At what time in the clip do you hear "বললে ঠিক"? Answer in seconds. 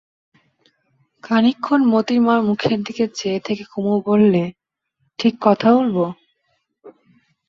4.05-5.33